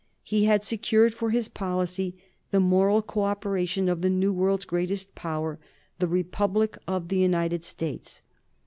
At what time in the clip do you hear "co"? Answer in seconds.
3.03-3.21